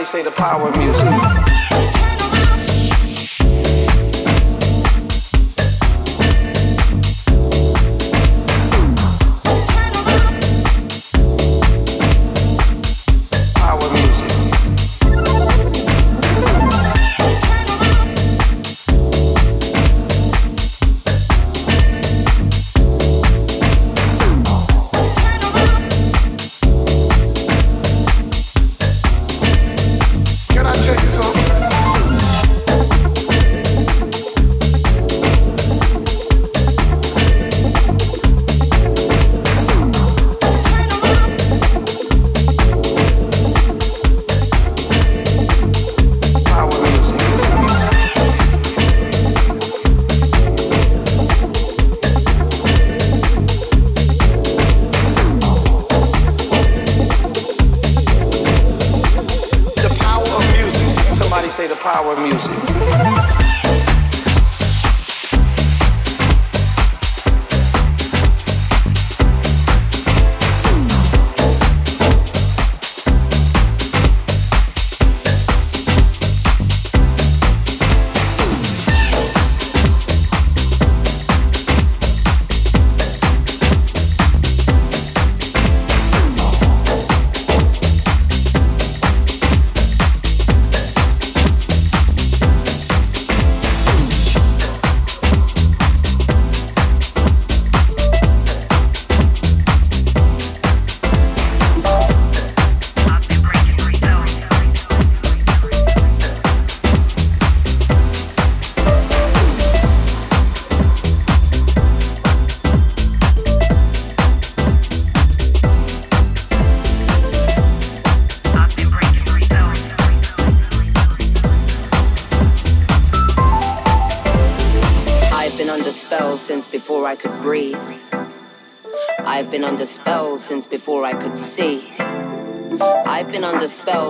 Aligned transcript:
Somebody 0.00 0.24
say 0.24 0.30
the 0.30 0.34
power 0.34 0.72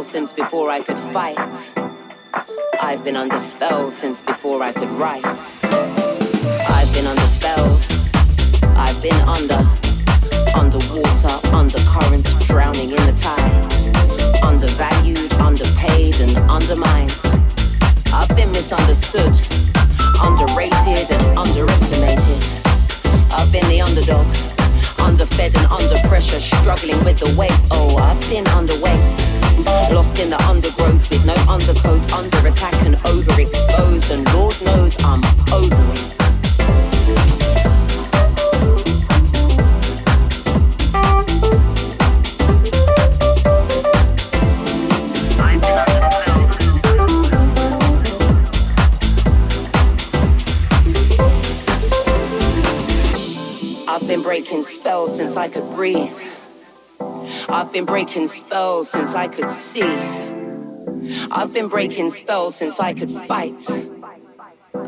spell 0.03 0.20
since 0.20 0.32
before 0.32 0.70
I 0.70 0.80
could 0.80 0.98
fight. 1.12 1.72
I've 2.80 3.05
been 3.05 3.16
under 3.16 3.38
spell 3.38 3.90
since 3.90 4.22
before 4.22 4.62
I 4.62 4.72
could 4.72 4.88
write. 4.90 5.24
I've 5.24 6.90
been 6.94 7.07
under 7.07 7.26
spells. 7.26 8.09
I've 8.76 8.96
been 9.03 9.20
under, 9.28 9.61
underwater, 10.57 11.34
undercurrent, 11.55 12.24
drowning 12.46 12.90
in 12.90 13.03
the 13.05 13.14
tide. 13.18 14.42
Undervalued, 14.42 15.32
underpaid, 15.34 16.18
and 16.20 16.36
undermined. 16.48 17.14
I've 18.14 18.34
been 18.34 18.51
misunderstood, 18.53 19.36
underrated, 20.22 21.11
and 21.12 21.38
underestimated. 21.38 22.40
I've 23.30 23.53
been 23.53 23.68
the 23.68 23.82
underdog 23.82 24.26
underfed 25.01 25.57
and 25.57 25.66
under 25.66 25.98
pressure, 26.09 26.40
struggling 26.40 27.03
with 27.05 27.18
the 27.18 27.34
weight. 27.36 27.59
Oh, 27.70 27.96
I've 27.96 28.20
been 28.30 28.44
underweight. 28.44 29.30
In 30.21 30.29
the 30.29 30.43
undergrowth 30.43 31.09
with 31.09 31.25
no 31.25 31.35
undercoat, 31.49 32.12
under 32.12 32.47
attack 32.47 32.75
and 32.85 32.95
overexposed, 32.97 34.11
and 34.12 34.35
Lord 34.35 34.55
knows 34.62 34.95
I'm 35.03 35.25
over 35.55 35.75
it. 35.93 36.14
I've 53.89 54.07
been 54.07 54.23
breaking 54.23 54.64
spells 54.64 55.16
since 55.16 55.37
I 55.37 55.49
could 55.49 55.64
breathe. 55.71 56.30
I've 57.71 57.75
been 57.75 57.85
breaking 57.85 58.27
spells 58.27 58.91
since 58.91 59.14
I 59.14 59.29
could 59.29 59.49
see. 59.49 59.85
I've 61.31 61.53
been 61.55 61.68
breaking 61.68 62.11
spells 62.11 62.57
since 62.57 62.81
I 62.81 62.93
could 62.93 63.12
fight. 63.29 63.64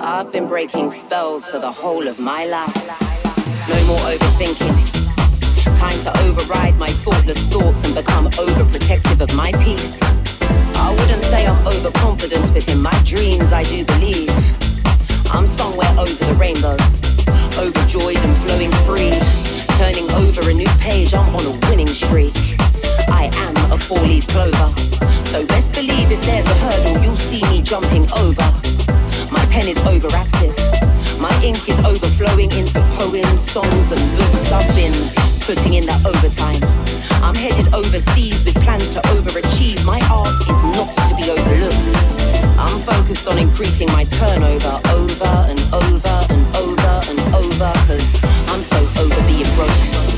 I've 0.00 0.32
been 0.32 0.48
breaking 0.48 0.90
spells 0.90 1.48
for 1.48 1.60
the 1.60 1.70
whole 1.70 2.08
of 2.08 2.18
my 2.18 2.44
life. 2.44 2.74
No 3.68 3.86
more 3.86 4.02
overthinking. 4.10 5.78
Time 5.78 5.96
to 6.00 6.10
override 6.24 6.76
my 6.76 6.88
thoughtless 6.88 7.38
thoughts 7.52 7.86
and 7.86 7.94
become 7.94 8.26
overprotective 8.30 9.20
of 9.20 9.32
my 9.36 9.52
peace. 9.62 10.02
I 10.80 10.90
wouldn't 10.98 11.22
say 11.22 11.46
I'm 11.46 11.64
overconfident, 11.64 12.52
but 12.52 12.68
in 12.68 12.82
my 12.82 13.00
dreams 13.04 13.52
I 13.52 13.62
do 13.62 13.84
believe 13.84 14.28
I'm 15.30 15.46
somewhere 15.46 15.94
over 15.96 16.24
the 16.24 16.34
rainbow 16.34 16.76
overjoyed 17.58 18.16
and 18.16 18.36
flowing 18.38 18.72
free. 18.86 19.14
Turning 19.78 20.10
over 20.12 20.50
a 20.50 20.54
new 20.54 20.68
page, 20.80 21.14
I'm 21.14 21.34
on 21.34 21.46
a 21.46 21.68
winning 21.68 21.86
streak. 21.86 22.34
I 23.08 23.30
am 23.46 23.72
a 23.72 23.78
four-leaf 23.78 24.26
clover, 24.28 24.68
so 25.24 25.46
best 25.46 25.74
believe 25.74 26.10
if 26.12 26.20
there's 26.22 26.46
a 26.46 26.54
hurdle, 26.54 27.02
you'll 27.02 27.16
see 27.16 27.42
me 27.50 27.62
jumping 27.62 28.04
over. 28.18 28.46
My 29.30 29.44
pen 29.50 29.66
is 29.68 29.78
overactive, 29.88 30.52
my 31.20 31.32
ink 31.42 31.68
is 31.68 31.78
overflowing 31.84 32.50
into 32.52 32.80
poems, 32.98 33.40
songs, 33.40 33.92
and 33.92 34.02
books. 34.16 34.52
I've 34.52 34.68
been 34.74 34.94
putting 35.46 35.74
in 35.74 35.86
that 35.86 36.04
overtime. 36.04 36.62
I'm 37.22 37.34
headed 37.34 37.72
overseas 37.72 38.44
with 38.44 38.56
plans 38.62 38.90
to 38.90 39.00
overachieve. 39.14 39.84
My 39.86 40.00
art 40.10 40.28
is 40.28 40.58
not 40.74 40.90
to 41.08 41.14
be 41.14 41.30
overlooked. 41.30 41.94
I'm 42.58 42.80
focused 42.82 43.28
on 43.28 43.38
increasing 43.38 43.88
my 43.92 44.04
turnover 44.04 44.80
over 44.90 45.32
and 45.48 45.60
over 45.72 46.16
and 46.30 46.42
over 46.56 46.94
and 47.08 47.20
over, 47.34 47.72
cause 47.86 48.18
I'm 48.50 48.62
so 48.62 48.78
over 49.00 49.22
being 49.26 49.48
broke. 49.54 50.11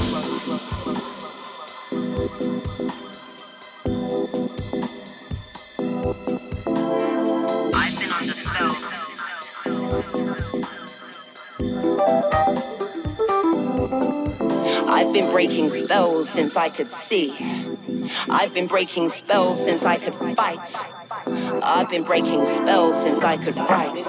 I've 14.89 15.13
been 15.13 15.31
breaking 15.31 15.71
spells 15.71 16.29
since 16.29 16.57
I 16.57 16.69
could 16.69 16.91
see. 16.91 17.35
I've 18.29 18.55
been 18.55 18.67
breaking 18.67 19.09
spells 19.09 19.65
since 19.65 19.85
I 19.85 19.97
could 19.97 20.15
fight. 20.15 20.77
I've 21.63 21.91
been 21.91 22.03
breaking 22.03 22.45
spells 22.45 23.03
since 23.03 23.23
I 23.23 23.37
could 23.37 23.57
write. 23.57 24.07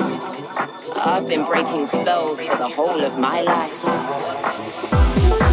I've 0.95 1.27
been 1.27 1.45
breaking 1.45 1.85
spells 1.85 2.43
for 2.43 2.55
the 2.55 2.67
whole 2.67 3.03
of 3.03 3.17
my 3.17 3.41
life. 3.41 5.44